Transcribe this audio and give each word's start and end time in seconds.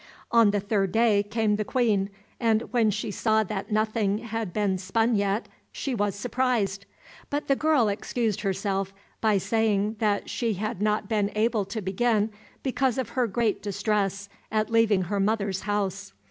On 0.31 0.49
the 0.49 0.59
third 0.59 0.91
day 0.91 1.21
came 1.21 1.57
the 1.57 1.63
Queen, 1.63 2.09
and 2.39 2.63
when 2.73 2.89
she 2.89 3.11
saw 3.11 3.43
that 3.43 3.71
nothing 3.71 4.17
had 4.17 4.51
been 4.51 4.79
spun 4.79 5.13
yet, 5.13 5.47
she 5.71 5.93
was 5.93 6.15
surprised; 6.15 6.87
but 7.29 7.47
the 7.47 7.55
girl 7.55 7.87
excused 7.87 8.41
herself 8.41 8.95
by 9.21 9.37
saying 9.37 9.97
that 9.99 10.27
she 10.27 10.55
had 10.55 10.81
not 10.81 11.07
been 11.07 11.29
able 11.35 11.65
to 11.65 11.83
begin 11.83 12.31
because 12.63 12.97
of 12.97 13.09
her 13.09 13.27
great 13.27 13.61
distress 13.61 14.27
at 14.51 14.71
leaving 14.71 15.03
her 15.03 15.19
mother's 15.19 15.61
house. 15.69 16.13